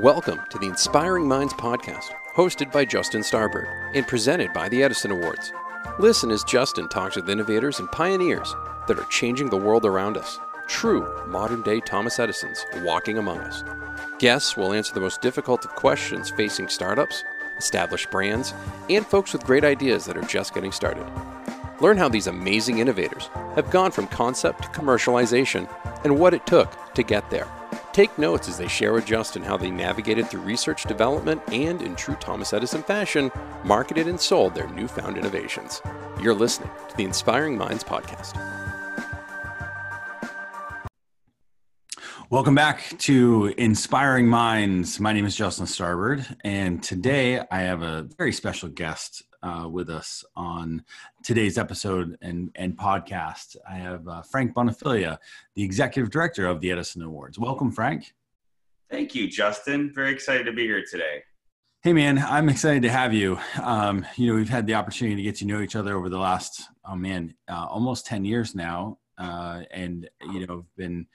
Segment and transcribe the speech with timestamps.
[0.00, 5.10] Welcome to the Inspiring Minds podcast, hosted by Justin Starbird and presented by the Edison
[5.10, 5.54] Awards.
[5.98, 8.54] Listen as Justin talks with innovators and pioneers
[8.88, 10.38] that are changing the world around us.
[10.66, 13.64] True modern day Thomas Edisons walking among us.
[14.18, 17.24] Guests will answer the most difficult of questions facing startups,
[17.56, 18.52] established brands,
[18.90, 21.10] and folks with great ideas that are just getting started.
[21.80, 25.66] Learn how these amazing innovators have gone from concept to commercialization
[26.04, 27.48] and what it took to get there.
[27.96, 31.96] Take notes as they share with Justin how they navigated through research development and, in
[31.96, 33.30] true Thomas Edison fashion,
[33.64, 35.80] marketed and sold their newfound innovations.
[36.20, 38.36] You're listening to the Inspiring Minds podcast.
[42.28, 45.00] Welcome back to Inspiring Minds.
[45.00, 49.90] My name is Justin Starbird, and today I have a very special guest uh, with
[49.90, 50.84] us on
[51.22, 53.56] today's episode and, and podcast.
[53.68, 55.18] I have uh, Frank Bonafilia,
[55.54, 57.38] the executive director of the Edison Awards.
[57.38, 58.14] Welcome, Frank.
[58.90, 59.92] Thank you, Justin.
[59.94, 61.22] Very excited to be here today.
[61.82, 63.38] Hey, man, I'm excited to have you.
[63.62, 66.18] Um, you know, we've had the opportunity to get to know each other over the
[66.18, 68.98] last, oh man, uh, almost 10 years now.
[69.18, 71.06] Uh, and, you know, been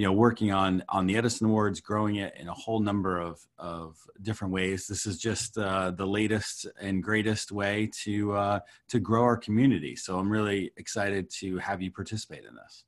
[0.00, 3.38] you know working on on the edison awards growing it in a whole number of
[3.58, 4.86] of different ways.
[4.86, 9.94] This is just uh, the latest and greatest way to uh, to grow our community.
[9.96, 12.84] So i'm really excited to have you participate in this.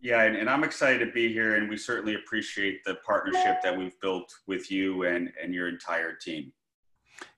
[0.00, 3.78] Yeah and, and i'm excited to be here and we certainly appreciate the partnership that
[3.78, 6.52] we've built with you and and your entire team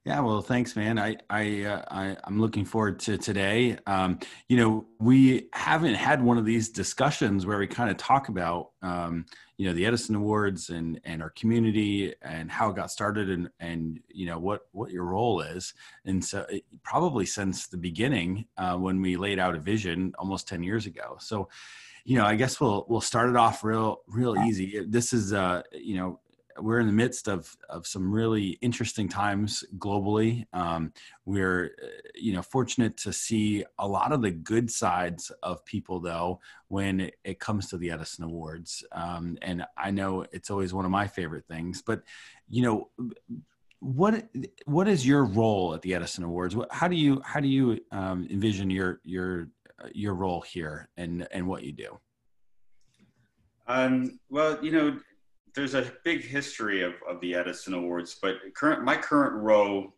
[0.04, 0.98] yeah, well, thanks, man.
[0.98, 3.76] I I, uh, I am looking forward to today.
[3.86, 8.28] Um, you know, we haven't had one of these discussions where we kind of talk
[8.30, 9.26] about um,
[9.58, 13.50] you know the Edison Awards and and our community and how it got started and
[13.60, 15.74] and you know what what your role is.
[16.06, 20.48] And so it, probably since the beginning uh, when we laid out a vision almost
[20.48, 21.16] ten years ago.
[21.20, 21.48] So
[22.04, 24.82] you know, I guess we'll we'll start it off real real easy.
[24.88, 26.20] This is uh, you know
[26.60, 30.46] we're in the midst of of some really interesting times globally.
[30.52, 30.92] Um,
[31.24, 36.00] we're uh, you know fortunate to see a lot of the good sides of people
[36.00, 40.84] though when it comes to the Edison Awards, um, and I know it's always one
[40.84, 41.82] of my favorite things.
[41.82, 42.02] But
[42.48, 42.90] you know
[43.80, 44.28] what
[44.64, 46.56] what is your role at the Edison Awards?
[46.70, 49.48] How do you how do you um, envision your your
[49.92, 51.98] your role here and and what you do?
[53.66, 54.98] Um, well, you know,
[55.54, 59.94] there's a big history of, of the Edison Awards, but current my current role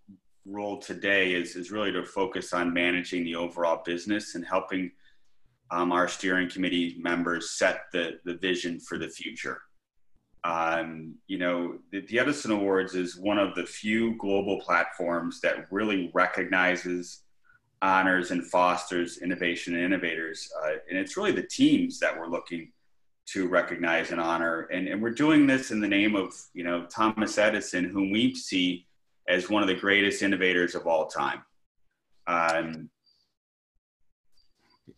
[0.46, 4.90] role today is is really to focus on managing the overall business and helping
[5.70, 9.60] um, our steering committee members set the the vision for the future.
[10.42, 15.70] Um, you know, the, the Edison Awards is one of the few global platforms that
[15.70, 17.24] really recognizes,
[17.82, 20.48] honors, and fosters innovation and innovators.
[20.64, 22.72] Uh, and it's really the teams that we're looking
[23.32, 24.62] to recognize and honor.
[24.72, 28.34] And, and we're doing this in the name of, you know, Thomas Edison, whom we
[28.34, 28.86] see
[29.28, 31.42] as one of the greatest innovators of all time.
[32.26, 32.90] Um,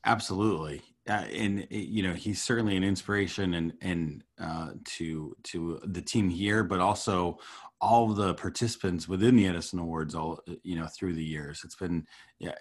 [0.05, 0.83] Absolutely.
[1.09, 6.29] Uh, and you know he's certainly an inspiration and and uh, to to the team
[6.29, 7.39] here, but also
[7.81, 11.63] all of the participants within the Edison Awards, all you know through the years.
[11.65, 12.07] It's been,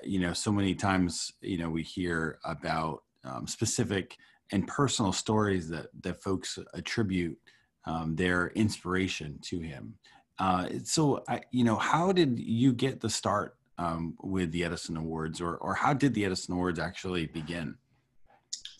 [0.03, 4.17] you know, so many times you know we hear about um, specific
[4.51, 7.37] and personal stories that that folks attribute
[7.85, 9.95] um, their inspiration to him.
[10.39, 14.97] Uh, so, I, you know, how did you get the start um, with the Edison
[14.97, 17.75] Awards, or or how did the Edison Awards actually begin?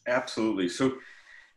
[0.08, 0.68] Absolutely.
[0.68, 0.94] So,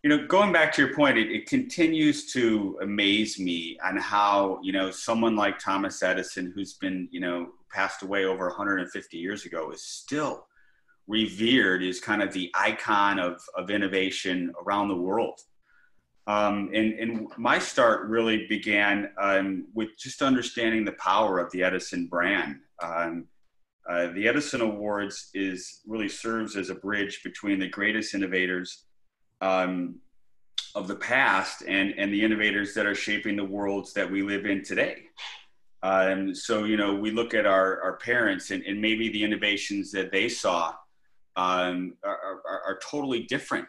[0.02, 4.60] you know, going back to your point, it, it continues to amaze me on how
[4.62, 9.46] you know someone like Thomas Edison, who's been you know passed away over 150 years
[9.46, 10.46] ago, is still
[11.06, 15.40] revered is kind of the icon of, of innovation around the world.
[16.26, 21.62] Um, and, and my start really began um, with just understanding the power of the
[21.62, 22.60] Edison brand.
[22.82, 23.26] Um,
[23.88, 28.84] uh, the Edison Awards is really serves as a bridge between the greatest innovators
[29.42, 29.96] um,
[30.74, 34.46] of the past and, and the innovators that are shaping the worlds that we live
[34.46, 35.02] in today.
[35.82, 39.92] Um, so, you know, we look at our, our parents and, and maybe the innovations
[39.92, 40.72] that they saw
[41.36, 43.66] um, are, are, are, totally different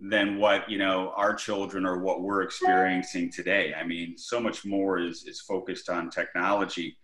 [0.00, 3.74] than what you know our children or what we're experiencing today.
[3.74, 6.96] I mean, so much more is is focused on technology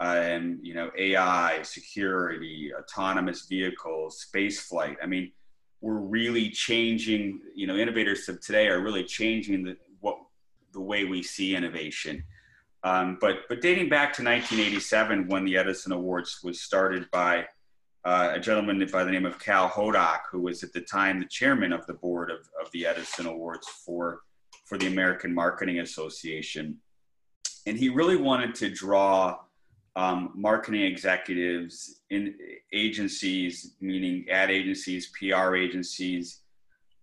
[0.00, 4.96] and you know AI, security, autonomous vehicles, space flight.
[5.02, 5.30] I mean,
[5.80, 7.40] we're really changing.
[7.54, 10.16] You know, innovators of today are really changing the what
[10.72, 12.24] the way we see innovation.
[12.82, 17.44] Um, but but dating back to 1987, when the Edison Awards was started by
[18.04, 21.26] uh, a gentleman by the name of Cal Hodak, who was at the time the
[21.26, 24.20] chairman of the board of, of the Edison Awards for,
[24.64, 26.78] for the American Marketing Association.
[27.66, 29.38] and he really wanted to draw
[29.96, 32.34] um, marketing executives in
[32.72, 36.40] agencies, meaning ad agencies, PR agencies,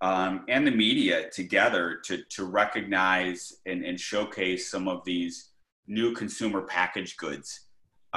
[0.02, 5.50] um, and the media together to, to recognize and, and showcase some of these
[5.88, 7.67] new consumer packaged goods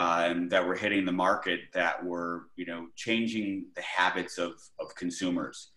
[0.00, 4.94] um, that were hitting the market that were, you know, changing the habits of, of
[4.94, 5.72] consumers.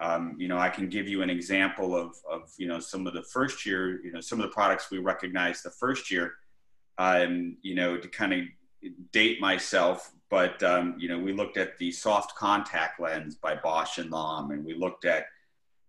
[0.00, 3.12] Um, you know, I can give you an example of, of, you know, some of
[3.12, 6.36] the first year, you know, some of the products we recognized the first year,
[6.96, 8.40] um, you know, to kind of
[9.12, 13.98] date myself, but, um, you know, we looked at the soft contact lens by Bausch
[13.98, 15.26] and Lomb, and we looked at,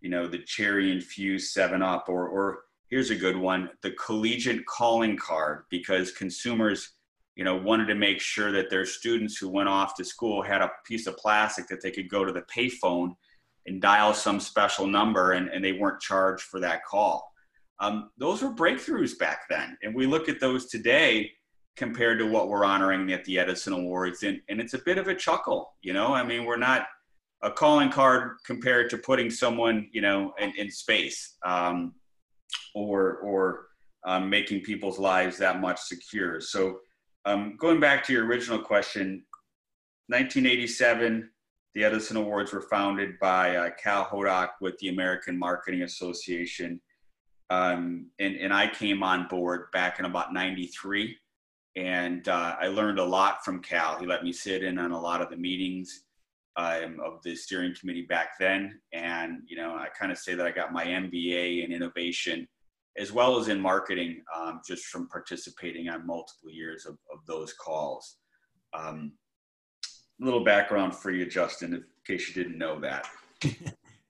[0.02, 4.66] you know, the cherry infused seven up, or, or here's a good one, the collegiate
[4.66, 6.99] calling card, because consumers,
[7.40, 10.62] you know, wanted to make sure that their students who went off to school had
[10.62, 13.16] a piece of plastic that they could go to the payphone
[13.66, 17.32] and dial some special number and, and they weren't charged for that call.
[17.80, 19.78] Um, those were breakthroughs back then.
[19.82, 21.32] And we look at those today
[21.78, 24.24] compared to what we're honoring at the Edison Awards.
[24.24, 26.88] And, and it's a bit of a chuckle, you know, I mean, we're not
[27.42, 31.94] a calling card compared to putting someone, you know, in, in space um,
[32.76, 33.68] or, or
[34.04, 36.42] um, making people's lives that much secure.
[36.42, 36.80] So
[37.26, 39.24] um, going back to your original question,
[40.08, 41.30] 1987,
[41.76, 46.82] the Edison Awards were founded by uh, Cal Hodak with the American Marketing Association.
[47.50, 51.16] Um, and, and I came on board back in about 93.
[51.76, 54.00] And uh, I learned a lot from Cal.
[54.00, 56.04] He let me sit in on a lot of the meetings
[56.58, 58.80] um, of the steering committee back then.
[58.92, 62.48] And, you know, I kind of say that I got my MBA in innovation
[62.98, 67.54] as well as in marketing um, just from participating on multiple years of, of those
[67.54, 68.18] calls.
[68.74, 69.14] Um,
[70.20, 73.08] little background for you, Justin, in case you didn't know that.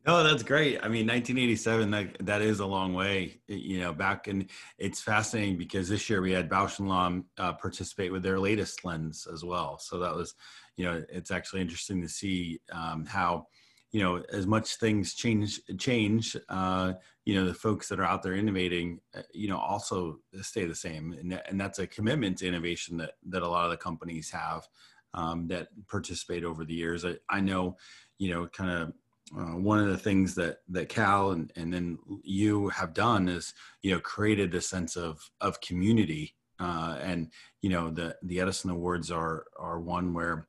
[0.07, 0.77] no, that's great.
[0.77, 4.27] I mean, 1987, that, that is a long way, you know, back.
[4.27, 8.39] And it's fascinating because this year we had Bausch and Lomb uh, participate with their
[8.39, 9.77] latest lens as well.
[9.77, 10.33] So that was,
[10.77, 13.47] you know, it's actually interesting to see um, how,
[13.91, 16.93] you know, as much things change, change, uh,
[17.25, 20.75] you know, the folks that are out there innovating, uh, you know, also stay the
[20.75, 21.13] same.
[21.13, 24.67] And, and that's a commitment to innovation that, that a lot of the companies have
[25.13, 27.03] um, that participate over the years.
[27.03, 27.77] I, I know,
[28.19, 28.93] you know, kind of
[29.37, 33.53] uh, one of the things that that Cal and, and then you have done is
[33.83, 37.29] you know created a sense of of community uh, and
[37.61, 40.47] you know the the Edison Awards are are one where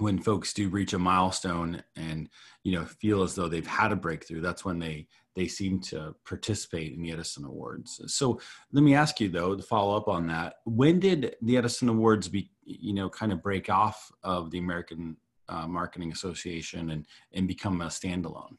[0.00, 2.28] when folks do reach a milestone and
[2.64, 5.06] you know feel as though they've had a breakthrough that's when they
[5.36, 8.00] they seem to participate in the Edison Awards.
[8.08, 8.40] So
[8.72, 10.54] let me ask you though to follow up on that.
[10.64, 15.16] When did the Edison Awards be, you know, kind of break off of the American
[15.48, 18.58] uh, Marketing Association and and become a standalone?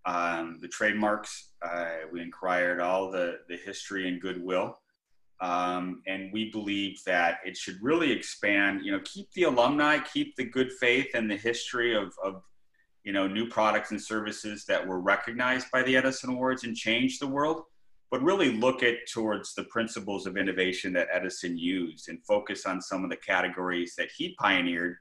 [0.06, 1.52] um, the trademarks.
[1.62, 4.78] Uh, we inquired all the the history and goodwill
[5.40, 10.36] um, and we believe that it should really expand, you know, keep the alumni, keep
[10.36, 12.42] the good faith and the history of, of,
[13.04, 17.18] you know, new products and services that were recognized by the Edison Awards and change
[17.18, 17.62] the world,
[18.10, 22.82] but really look at towards the principles of innovation that Edison used and focus on
[22.82, 24.96] some of the categories that he pioneered,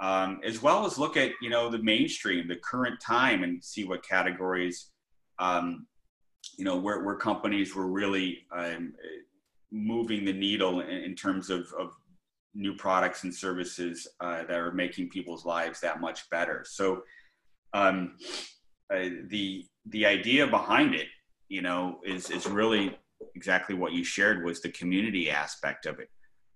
[0.00, 3.84] um, as well as look at, you know, the mainstream, the current time and see
[3.84, 4.90] what categories,
[5.38, 5.86] um,
[6.56, 8.94] you know, where, where companies were really um,
[9.70, 11.92] moving the needle in, in terms of, of,
[12.52, 16.64] new products and services uh, that are making people's lives that much better.
[16.66, 17.02] So
[17.72, 18.16] um,
[18.92, 21.06] uh, the the idea behind it,
[21.48, 22.98] you know, is is really
[23.34, 26.08] exactly what you shared was the community aspect of it.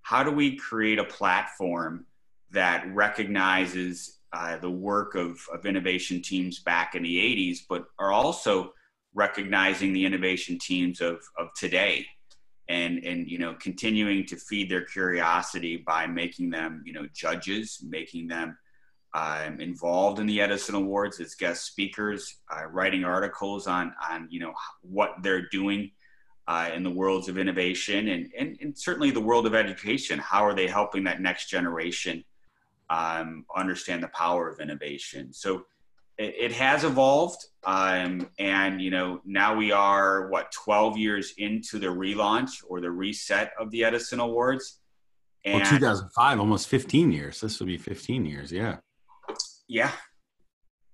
[0.02, 2.06] How do we create a platform
[2.54, 8.12] that recognizes uh, the work of, of innovation teams back in the 80s, but are
[8.12, 8.72] also
[9.14, 12.06] recognizing the innovation teams of, of today.
[12.66, 17.84] And and you know continuing to feed their curiosity by making them you know judges
[17.86, 18.56] making them
[19.12, 24.40] um, involved in the edison awards as guest speakers uh, writing articles on on you
[24.40, 25.90] know what they're doing
[26.46, 30.18] uh, in the worlds of innovation and, and, and certainly the world of education.
[30.18, 32.24] How are they helping that next generation
[32.90, 35.32] um, understand the power of innovation.
[35.32, 35.64] So
[36.18, 41.78] it, it has evolved um, and you know now we are what 12 years into
[41.78, 44.80] the relaunch or the reset of the edison awards.
[45.44, 47.40] And well 2005 almost 15 years.
[47.40, 48.76] This will be 15 years yeah.
[49.66, 49.90] Yeah.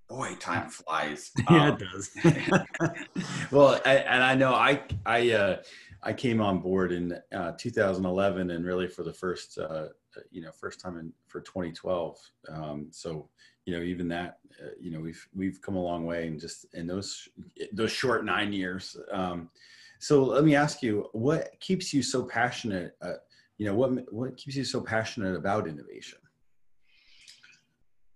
[0.08, 1.30] Boy time flies.
[1.50, 2.10] Yeah um, it does.
[3.50, 5.56] Well I, and i know i i uh
[6.02, 9.88] I came on board in uh, 2011, and really for the first uh, uh,
[10.30, 12.18] you know, first time in for 2012.
[12.48, 13.28] Um, so,
[13.64, 16.66] you know, even that, uh, you know, we've we've come a long way in just
[16.74, 17.28] in those
[17.72, 18.96] those short nine years.
[19.12, 19.50] Um,
[19.98, 22.96] so let me ask you, what keeps you so passionate?
[23.02, 23.14] Uh,
[23.58, 26.18] you know, what what keeps you so passionate about innovation?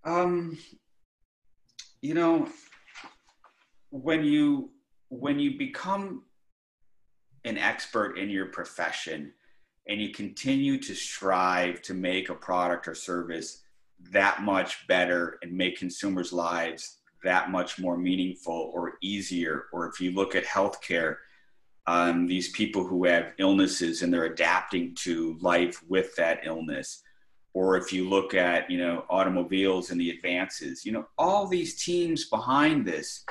[0.05, 0.59] Um,
[2.01, 2.49] you know,
[3.91, 4.71] when you
[5.09, 6.25] when you become
[7.45, 9.33] an expert in your profession
[9.87, 13.63] and you continue to strive to make a product or service
[14.11, 20.01] that much better and make consumers' lives that much more meaningful or easier, or if
[20.01, 21.17] you look at healthcare,
[21.87, 27.03] um, these people who have illnesses and they're adapting to life with that illness,
[27.55, 31.83] or if you look at you know automobiles and the advances, you know all these
[31.83, 33.25] teams behind this,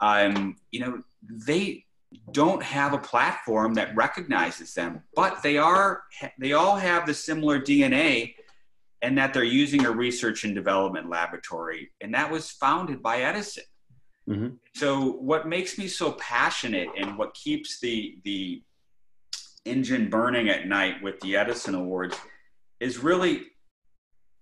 [0.00, 1.84] um, you know they
[2.32, 6.02] don't have a platform that recognizes them, but they are
[6.38, 8.34] they all have the similar DNA
[9.02, 13.64] and that they're using a research and development laboratory and that was founded by Edison.
[14.28, 14.54] Mm-hmm.
[14.74, 18.62] So what makes me so passionate and what keeps the the
[19.64, 22.16] engine burning at night with the Edison Awards
[22.78, 23.46] is really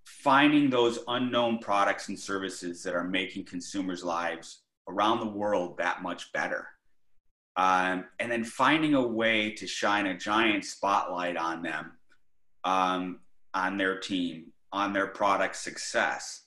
[0.04, 6.02] finding those unknown products and services that are making consumers' lives around the world that
[6.02, 6.68] much better
[7.56, 11.92] um, and then finding a way to shine a giant spotlight on them,
[12.64, 13.20] um,
[13.52, 16.42] on their team, on their product success,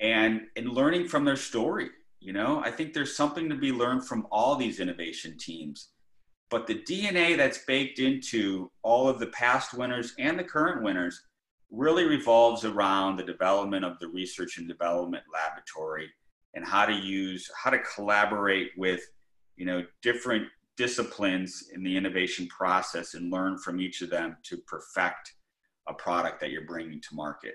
[0.00, 1.90] and and learning from their story.
[2.20, 5.90] You know, I think there's something to be learned from all these innovation teams.
[6.50, 11.22] But the DNA that's baked into all of the past winners and the current winners
[11.70, 16.08] really revolves around the development of the research and development laboratory
[16.54, 19.02] and how to use how to collaborate with
[19.58, 20.46] you know different
[20.76, 25.34] disciplines in the innovation process and learn from each of them to perfect
[25.88, 27.54] a product that you're bringing to market.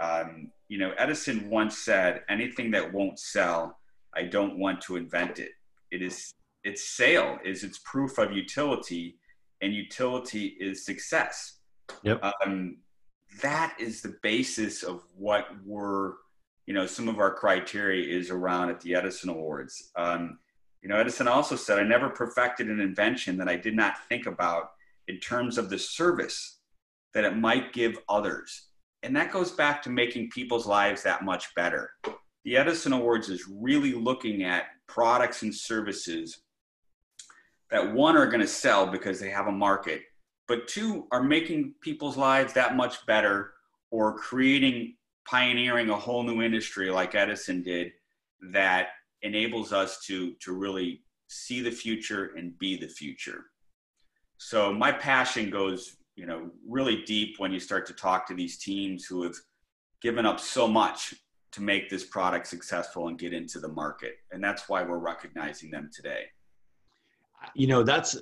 [0.00, 3.78] Um, you know edison once said anything that won't sell
[4.14, 5.52] i don't want to invent it.
[5.90, 6.32] It is
[6.64, 9.18] its sale is its proof of utility
[9.62, 11.58] and utility is success.
[12.02, 12.24] Yep.
[12.44, 12.78] Um,
[13.42, 16.14] that is the basis of what we're
[16.66, 19.90] you know some of our criteria is around at the edison awards.
[19.96, 20.38] Um,
[20.86, 24.26] you know, Edison also said, I never perfected an invention that I did not think
[24.26, 24.70] about
[25.08, 26.60] in terms of the service
[27.12, 28.68] that it might give others.
[29.02, 31.90] And that goes back to making people's lives that much better.
[32.44, 36.42] The Edison Awards is really looking at products and services
[37.72, 40.02] that one are going to sell because they have a market,
[40.46, 43.54] but two are making people's lives that much better
[43.90, 44.94] or creating,
[45.28, 47.90] pioneering a whole new industry like Edison did
[48.52, 48.90] that
[49.22, 53.46] enables us to to really see the future and be the future.
[54.38, 58.58] So my passion goes, you know, really deep when you start to talk to these
[58.58, 59.36] teams who have
[60.02, 61.14] given up so much
[61.52, 64.16] to make this product successful and get into the market.
[64.30, 66.26] And that's why we're recognizing them today.
[67.54, 68.18] You know, that's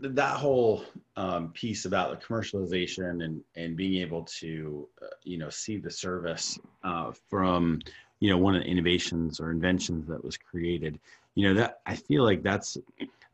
[0.00, 0.84] that whole
[1.16, 5.90] um, piece about the commercialization and, and being able to, uh, you know, see the
[5.90, 7.80] service uh, from
[8.26, 10.98] you know one of the innovations or inventions that was created
[11.36, 12.76] you know that i feel like that's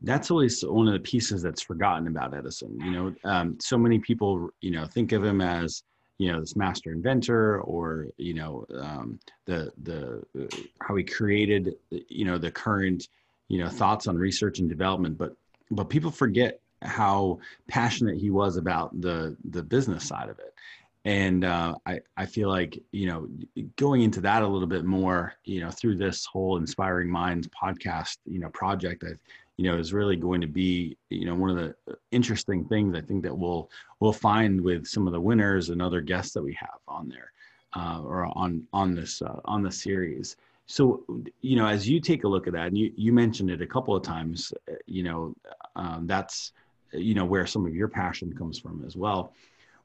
[0.01, 3.15] that's always one of the pieces that's forgotten about edison you know?
[3.23, 5.81] Um, so many people you know think of him as
[6.19, 10.21] you know this master inventor or you know um, the the
[10.79, 13.07] how he created you know the current
[13.47, 15.35] you know thoughts on research and development but
[15.71, 20.53] but people forget how passionate he was about the the business side of it
[21.05, 23.27] and uh, I, I feel like you know
[23.75, 28.17] going into that a little bit more you know through this whole inspiring minds podcast
[28.25, 29.13] you know project i
[29.57, 32.95] you know is really going to be you know one of the uh, interesting things
[32.95, 33.69] i think that we'll
[33.99, 37.33] we'll find with some of the winners and other guests that we have on there
[37.75, 40.35] uh, or on on this uh, on the series.
[40.65, 41.03] So
[41.41, 43.67] you know as you take a look at that and you you mentioned it a
[43.67, 45.35] couple of times uh, you know
[45.75, 46.53] um, that's
[46.93, 49.33] you know where some of your passion comes from as well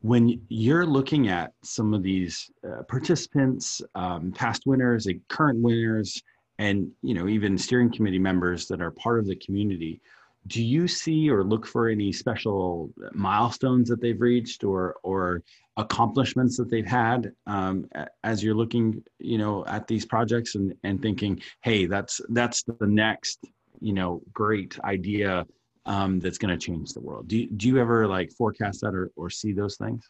[0.00, 6.22] when you're looking at some of these uh, participants, um, past winners, and current winners,
[6.58, 10.00] and you know even steering committee members that are part of the community,
[10.46, 15.42] do you see or look for any special milestones that they've reached or or
[15.76, 17.88] accomplishments that they've had um,
[18.24, 22.86] as you're looking, you know, at these projects and and thinking, hey, that's that's the
[22.86, 23.44] next
[23.80, 25.46] you know great idea
[25.88, 27.26] um, that's going to change the world.
[27.28, 30.08] Do you, do you ever like forecast that or, or see those things?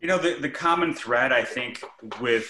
[0.00, 1.82] You know, the, the common thread I think
[2.20, 2.48] with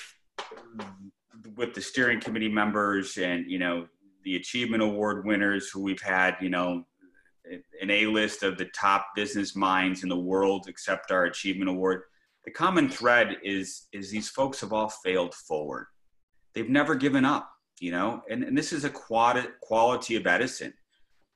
[1.57, 3.87] with the steering committee members and you know
[4.25, 6.85] the achievement award winners who we've had, you know,
[7.81, 12.03] an A list of the top business minds in the world accept our achievement award.
[12.45, 15.87] the common thread is is these folks have all failed forward.
[16.53, 20.75] They've never given up, you know, and, and this is a quality quality of Edison.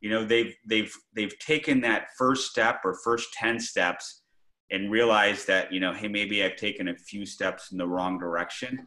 [0.00, 4.22] You know, they've they've they've taken that first step or first 10 steps
[4.70, 8.18] and realized that, you know, hey, maybe I've taken a few steps in the wrong
[8.18, 8.86] direction.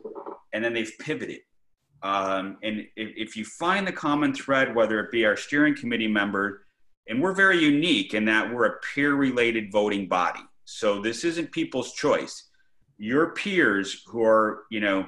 [0.53, 1.39] And then they've pivoted.
[2.03, 6.07] Um, and if, if you find the common thread, whether it be our steering committee
[6.07, 6.65] member,
[7.07, 11.51] and we're very unique in that we're a peer related voting body so this isn't
[11.51, 12.49] people's choice.
[12.97, 15.05] Your peers who are, you know,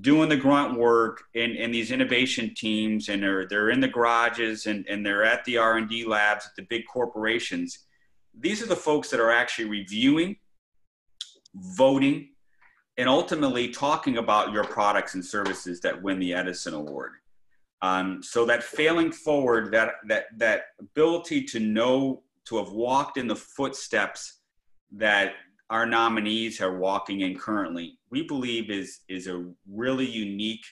[0.00, 4.66] doing the grunt work in, in these innovation teams and they're, they're in the garages
[4.66, 7.86] and, and they're at the R&D labs at the big corporations.
[8.38, 10.36] These are the folks that are actually reviewing,
[11.54, 12.28] voting,
[12.98, 17.12] and ultimately talking about your products and services that win the Edison Award.
[17.82, 23.26] Um, so that failing forward, that that that ability to know to have walked in
[23.26, 24.40] the footsteps
[24.92, 25.34] that
[25.70, 30.64] our nominees are walking in currently, we believe is is a really unique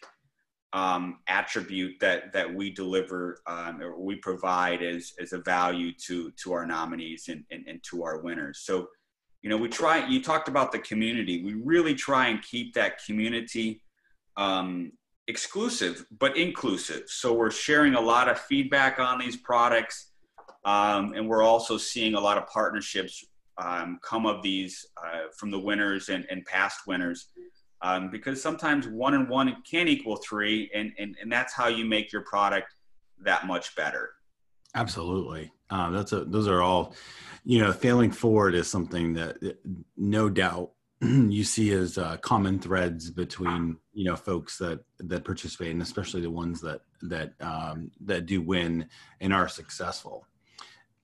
[0.72, 6.30] um, attribute that that we deliver um, or we provide as as a value to
[6.32, 8.60] to our nominees and, and, and to our winners.
[8.60, 8.88] So,
[9.42, 10.06] you know, we try.
[10.06, 11.44] You talked about the community.
[11.44, 13.82] We really try and keep that community
[14.36, 14.92] um,
[15.26, 17.04] exclusive but inclusive.
[17.06, 20.10] So we're sharing a lot of feedback on these products.
[20.64, 23.24] Um, and we're also seeing a lot of partnerships
[23.58, 27.28] um, come of these uh, from the winners and, and past winners.
[27.82, 31.84] Um, because sometimes one and one can equal three, and, and, and that's how you
[31.84, 32.74] make your product
[33.24, 34.10] that much better.
[34.74, 35.52] Absolutely.
[35.70, 36.94] Uh, that's a, those are all,
[37.44, 39.36] you know, failing forward is something that
[39.96, 40.70] no doubt
[41.00, 46.20] you see as uh, common threads between you know folks that that participate and especially
[46.20, 48.88] the ones that that um, that do win
[49.20, 50.26] and are successful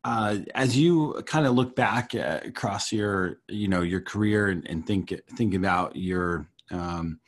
[0.04, 4.66] uh, as you kind of look back uh, across your you know your career and,
[4.68, 7.20] and think think about your um,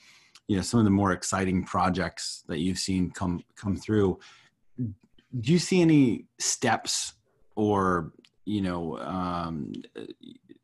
[0.49, 4.19] you know some of the more exciting projects that you've seen come come through
[4.79, 7.15] do you see any steps
[7.57, 8.13] or
[8.45, 9.73] you know um,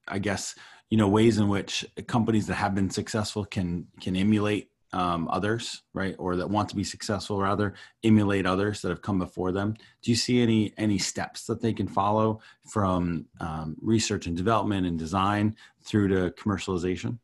[0.06, 0.54] i guess
[0.90, 5.82] you know ways in which companies that have been successful can can emulate um, others,
[5.92, 7.74] right, or that want to be successful, rather
[8.04, 9.74] emulate others that have come before them.
[10.02, 14.86] Do you see any any steps that they can follow from um, research and development
[14.86, 17.18] and design through to commercialization?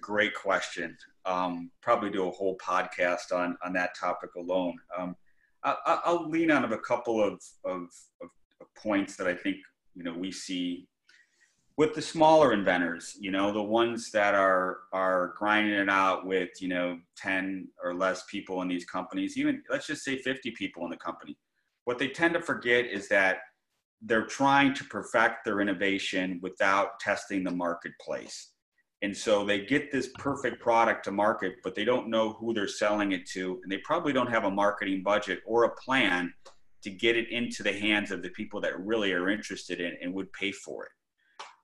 [0.00, 0.96] Great question.
[1.24, 4.76] Um, probably do a whole podcast on on that topic alone.
[4.96, 5.16] Um,
[5.64, 7.88] I, will lean on a couple of, of,
[8.22, 9.56] of points that I think
[9.94, 10.86] you know we see
[11.78, 16.50] with the smaller inventors, you know, the ones that are are grinding it out with,
[16.60, 20.84] you know, 10 or less people in these companies, even let's just say 50 people
[20.84, 21.38] in the company.
[21.84, 23.38] What they tend to forget is that
[24.02, 28.50] they're trying to perfect their innovation without testing the marketplace.
[29.02, 32.66] And so they get this perfect product to market, but they don't know who they're
[32.66, 33.60] selling it to.
[33.62, 36.34] And they probably don't have a marketing budget or a plan
[36.82, 40.12] to get it into the hands of the people that really are interested in and
[40.12, 40.90] would pay for it.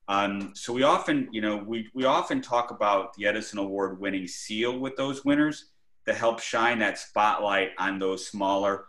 [0.09, 4.27] Um, so we often, you know, we, we often talk about the Edison Award winning
[4.27, 5.71] seal with those winners
[6.07, 8.87] to help shine that spotlight on those smaller,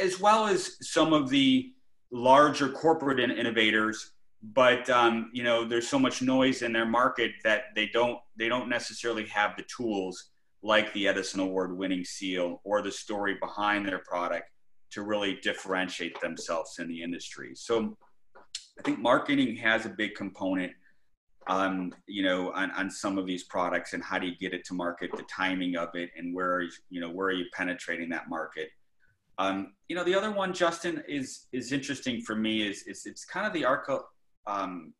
[0.00, 1.72] as well as some of the
[2.10, 4.12] larger corporate innovators.
[4.42, 8.48] But um, you know, there's so much noise in their market that they don't they
[8.48, 10.30] don't necessarily have the tools
[10.62, 14.50] like the Edison Award winning seal or the story behind their product
[14.90, 17.52] to really differentiate themselves in the industry.
[17.54, 17.96] So
[18.78, 20.72] I think marketing has a big component,
[21.48, 24.64] um, you know, on, on some of these products and how do you get it
[24.66, 28.28] to market, the timing of it, and where you know where are you penetrating that
[28.28, 28.68] market.
[29.38, 32.66] Um, you know, the other one, Justin, is is interesting for me.
[32.68, 34.04] Is is it's kind of the arco,
[34.46, 34.92] um,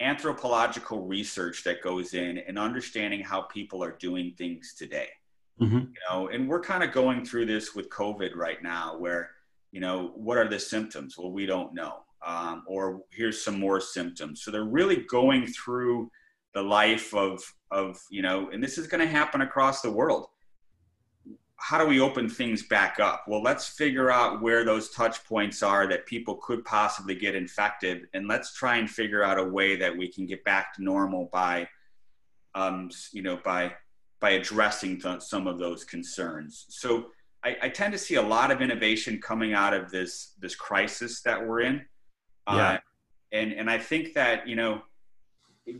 [0.00, 5.08] anthropological research that goes in and understanding how people are doing things today.
[5.60, 5.78] Mm-hmm.
[5.78, 9.30] You know, and we're kind of going through this with COVID right now, where
[9.72, 11.16] you know, what are the symptoms?
[11.16, 14.42] Well, we don't know um, or here's some more symptoms.
[14.42, 16.10] So they're really going through
[16.54, 20.26] the life of, of you know, and this is going to happen across the world.
[21.58, 23.24] How do we open things back up?
[23.28, 28.02] Well, let's figure out where those touch points are that people could possibly get infected,
[28.12, 31.30] and let's try and figure out a way that we can get back to normal
[31.32, 31.66] by,
[32.54, 33.72] um, you know, by
[34.20, 36.66] by addressing th- some of those concerns.
[36.68, 37.06] So
[37.44, 41.22] I, I, tend to see a lot of innovation coming out of this this crisis
[41.22, 41.84] that we're in.
[42.48, 42.54] Yeah.
[42.54, 42.78] Uh,
[43.32, 44.82] and and I think that you know,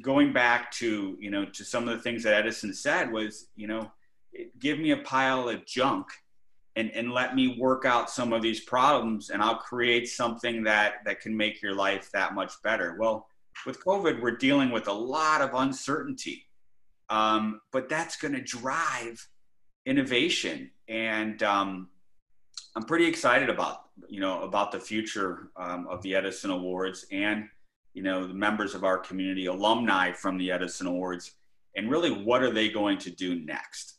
[0.03, 3.67] going back to you know to some of the things that Edison said was you
[3.67, 3.91] know,
[4.59, 6.07] give me a pile of junk,
[6.75, 11.05] and and let me work out some of these problems, and I'll create something that
[11.05, 12.97] that can make your life that much better.
[12.99, 13.29] Well,
[13.65, 16.47] with COVID, we're dealing with a lot of uncertainty,
[17.09, 19.27] um, but that's going to drive
[19.87, 21.89] innovation, and um,
[22.77, 27.49] I'm pretty excited about you know about the future um, of the Edison Awards and
[27.95, 31.33] you know the members of our community, alumni from the Edison Awards,
[31.75, 33.95] and really what are they going to do next?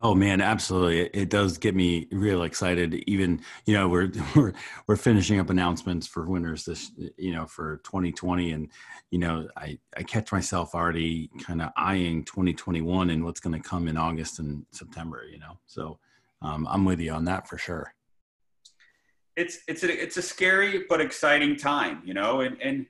[0.00, 1.00] Oh man, absolutely!
[1.00, 2.94] It, it, does get me real excited.
[3.06, 4.54] Even you know we're we're
[4.86, 8.70] we're finishing up announcements for winners this you know for 2020, and
[9.10, 13.68] you know I I catch myself already kind of eyeing 2021 and what's going to
[13.68, 15.24] come in August and September.
[15.30, 15.98] You know, so
[16.40, 17.92] um, I'm with you on that for sure
[19.36, 22.86] it's it's a it's a scary but exciting time, you know, and and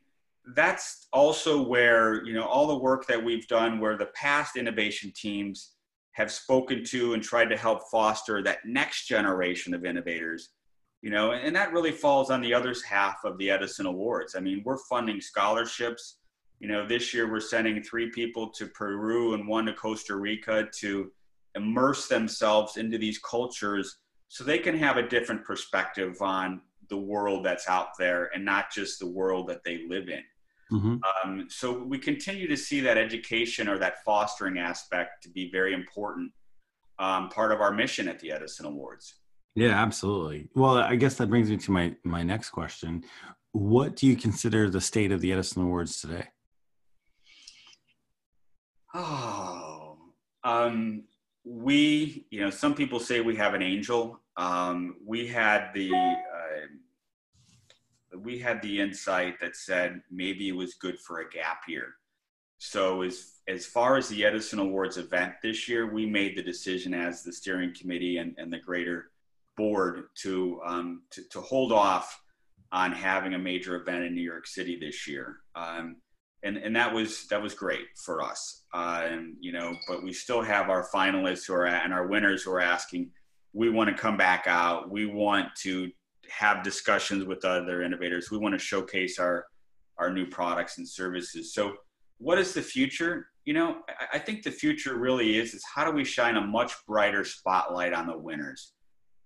[0.55, 5.13] that's also where you know all the work that we've done, where the past innovation
[5.15, 5.73] teams
[6.13, 10.51] have spoken to and tried to help foster that next generation of innovators,
[11.03, 14.35] you know, and, and that really falls on the other's half of the Edison Awards.
[14.35, 16.17] I mean, we're funding scholarships.
[16.59, 20.69] You know, this year we're sending three people to Peru and one to Costa Rica
[20.79, 21.13] to
[21.55, 23.99] immerse themselves into these cultures
[24.29, 28.71] so they can have a different perspective on the world that's out there and not
[28.73, 30.23] just the world that they live in.
[30.73, 30.97] Mm-hmm.
[31.25, 35.73] Um, so we continue to see that education or that fostering aspect to be very
[35.73, 36.33] important
[36.99, 39.21] um, part of our mission at the Edison Awards.
[39.55, 40.49] Yeah, absolutely.
[40.55, 43.05] Well, I guess that brings me to my my next question.
[43.53, 46.27] What do you consider the state of the Edison Awards today?
[48.95, 49.97] Oh,
[50.45, 51.05] um,
[51.47, 54.21] we, you know, some people say we have an angel.
[54.37, 56.67] Um, we had the uh,
[58.19, 61.95] we had the insight that said maybe it was good for a gap year.
[62.59, 66.93] So as as far as the Edison Awards event this year, we made the decision
[66.93, 69.11] as the steering committee and, and the greater
[69.57, 72.21] board to, um, to, to hold off
[72.73, 75.37] on having a major event in New York City this year.
[75.55, 75.97] Um,
[76.43, 78.65] and and that was that was great for us.
[78.75, 82.43] Uh, and you know, but we still have our finalists who are and our winners
[82.43, 83.11] who are asking.
[83.53, 84.91] We want to come back out.
[84.91, 85.91] We want to
[86.31, 88.31] have discussions with other innovators.
[88.31, 89.47] We want to showcase our
[89.99, 91.55] our new products and services.
[91.55, 91.75] So,
[92.19, 93.29] what is the future?
[93.45, 96.41] You know, I, I think the future really is is how do we shine a
[96.41, 98.73] much brighter spotlight on the winners?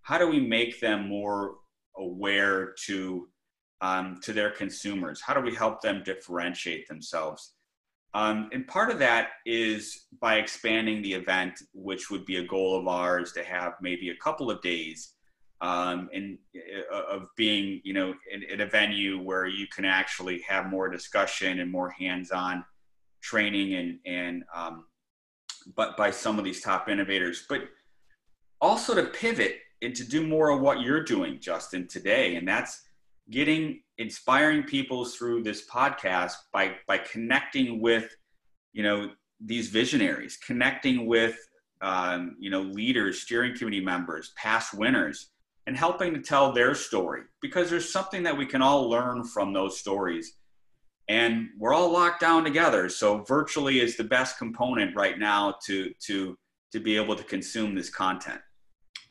[0.02, 1.56] How do we make them more
[1.96, 3.28] aware to
[3.80, 5.20] um, to their consumers?
[5.20, 7.54] How do we help them differentiate themselves?
[8.12, 12.78] Um, and part of that is by expanding the event, which would be a goal
[12.78, 15.14] of ours to have maybe a couple of days
[15.60, 16.38] um, and
[16.92, 20.88] uh, of being, you know, in, in, a venue where you can actually have more
[20.88, 22.64] discussion and more hands-on
[23.22, 24.86] training and and um,
[25.76, 27.62] but by some of these top innovators, but
[28.60, 32.82] also to pivot and to do more of what you're doing, Justin, today, and that's
[33.30, 38.14] getting inspiring people through this podcast by by connecting with
[38.72, 39.10] you know
[39.44, 41.36] these visionaries connecting with
[41.82, 45.30] um, you know leaders steering committee members past winners
[45.70, 47.22] and helping to tell their story.
[47.40, 50.34] Because there's something that we can all learn from those stories.
[51.08, 52.88] And we're all locked down together.
[52.88, 56.36] So virtually is the best component right now to to
[56.72, 58.40] to be able to consume this content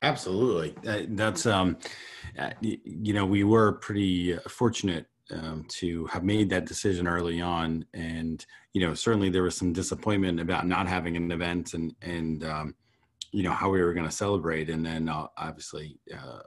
[0.02, 0.76] Absolutely.
[0.88, 1.78] Uh, that's, um,
[2.38, 7.86] uh, you know, we were pretty fortunate um, to have made that decision early on.
[7.94, 12.44] And, you know, certainly there was some disappointment about not having an event and, and,
[12.46, 12.76] um,
[13.32, 14.70] you know, how we were going to celebrate.
[14.70, 16.40] And then uh, obviously, uh,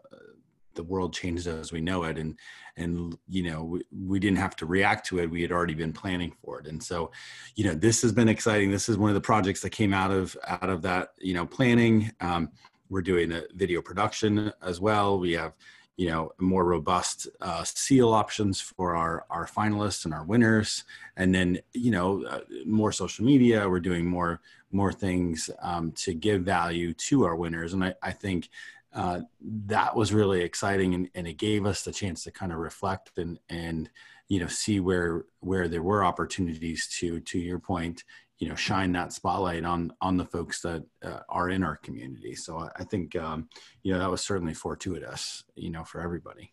[0.75, 2.39] the world changed as we know it and
[2.77, 5.93] and you know we, we didn't have to react to it we had already been
[5.93, 7.11] planning for it and so
[7.57, 10.11] you know this has been exciting this is one of the projects that came out
[10.11, 12.49] of out of that you know planning um,
[12.93, 15.19] we're doing a video production as well.
[15.19, 15.55] We have,
[15.97, 20.85] you know, more robust uh, seal options for our our finalists and our winners,
[21.17, 23.69] and then you know uh, more social media.
[23.69, 28.13] We're doing more more things um, to give value to our winners, and I, I
[28.13, 28.51] think
[28.95, 32.59] uh, that was really exciting, and, and it gave us the chance to kind of
[32.59, 33.89] reflect and and
[34.29, 38.05] you know see where where there were opportunities to to your point
[38.43, 42.35] you know shine that spotlight on on the folks that uh, are in our community.
[42.35, 43.49] So i think um,
[43.85, 46.53] you know that was certainly fortuitous you know for everybody.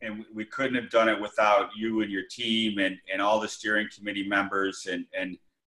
[0.00, 3.48] And we couldn't have done it without you and your team and, and all the
[3.48, 5.36] steering committee members and, and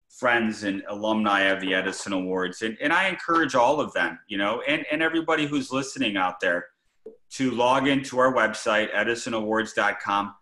[0.09, 2.61] friends and alumni of the edison awards.
[2.61, 6.39] And, and i encourage all of them you know and, and everybody who's listening out
[6.39, 6.67] there
[7.31, 10.35] to log into our website edisonawards.com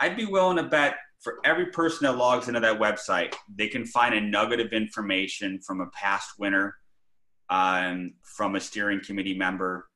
[0.00, 3.86] i'd be willing to bet for every person that logs into that website, they can
[3.86, 6.76] find a nugget of information from a past winner,
[7.48, 9.88] um, from a steering committee member,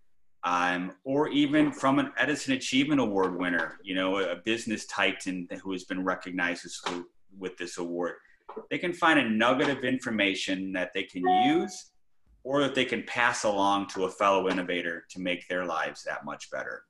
[0.45, 5.73] um, or even from an Edison Achievement Award winner, you know, a business titan who
[5.73, 6.67] has been recognized
[7.39, 8.15] with this award.
[8.71, 11.91] They can find a nugget of information that they can use
[12.43, 16.25] or that they can pass along to a fellow innovator to make their lives that
[16.25, 16.85] much better.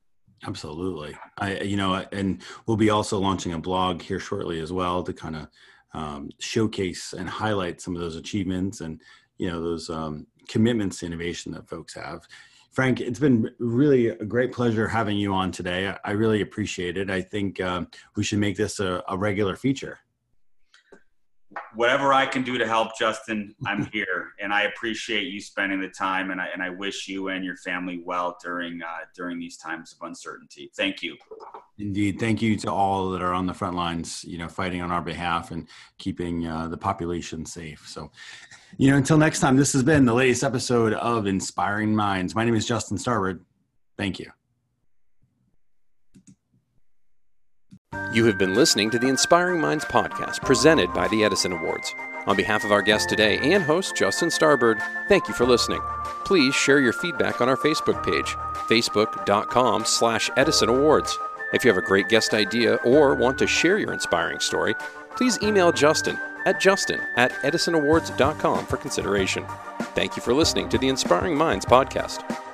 [0.47, 1.17] Absolutely.
[1.39, 5.13] I, you know, and we'll be also launching a blog here shortly as well to
[5.13, 5.49] kind of
[5.95, 9.01] um, showcase and highlight some of those achievements and,
[9.39, 12.27] you know, those um, commitments to innovation that folks have.
[12.71, 15.93] Frank, it's been really a great pleasure having you on today.
[16.05, 17.11] I really appreciate it.
[17.11, 19.99] I think um, we should make this a, a regular feature
[21.75, 25.89] whatever I can do to help Justin, I'm here, and I appreciate you spending the
[25.89, 29.59] time, and I and I wish you and your family well during uh, during these
[29.59, 30.71] times of uncertainty.
[30.75, 31.19] Thank you.
[31.77, 34.91] Indeed, thank you to all that are on the front lines, you know, fighting on
[34.91, 37.87] our behalf and keeping uh, the population safe.
[37.87, 38.11] So,
[38.79, 42.35] you know, until next time, this has been the latest episode of Inspiring Minds.
[42.35, 43.41] My name is Justin Starbird.
[43.99, 44.31] Thank you.
[48.15, 51.95] You have been listening to the Inspiring Minds podcast presented by the Edison Awards.
[52.29, 55.81] On behalf of our guest today and host Justin Starbird, thank you for listening.
[56.27, 58.37] Please share your feedback on our Facebook page,
[58.69, 61.19] facebook.com slash Edison Awards.
[61.55, 64.75] If you have a great guest idea or want to share your inspiring story,
[65.17, 69.47] please email Justin at justin at edisonawards.com for consideration.
[69.95, 72.48] Thank you for listening to the Inspiring Minds podcast.